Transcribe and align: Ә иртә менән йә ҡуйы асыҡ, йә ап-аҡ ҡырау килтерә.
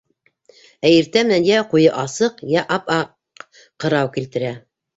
Ә 0.89 0.89
иртә 0.93 1.23
менән 1.27 1.45
йә 1.49 1.59
ҡуйы 1.75 1.93
асыҡ, 2.05 2.43
йә 2.55 2.65
ап-аҡ 2.79 3.47
ҡырау 3.87 4.13
килтерә. 4.21 4.55